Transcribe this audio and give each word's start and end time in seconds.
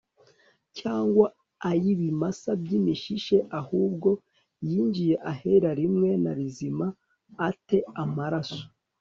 cyangwa 0.77 1.25
ay 1.69 1.81
ibimasa 1.93 2.49
by 2.61 2.69
imishishe 2.79 3.37
ahubwo 3.59 4.09
yinjiye 4.69 5.15
ahera 5.31 5.69
rimwe 5.81 6.09
na 6.23 6.31
rizima 6.37 6.87
a 7.47 7.49
te 7.67 7.79
amaraso 8.03 8.61